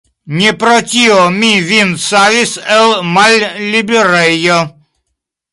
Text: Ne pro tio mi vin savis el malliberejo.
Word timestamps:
Ne 0.35 0.53
pro 0.61 0.71
tio 0.93 1.17
mi 1.35 1.51
vin 1.67 1.93
savis 2.05 2.55
el 2.79 2.97
malliberejo. 3.19 4.61